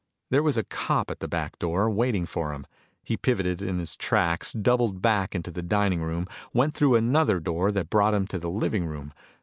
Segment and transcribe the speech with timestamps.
[0.31, 2.65] There was a cop at the back door, waiting for him.
[3.03, 7.69] He pivoted in his tracks, doubled back into the dining room, went through another door
[7.71, 9.13] that brought him to the living room.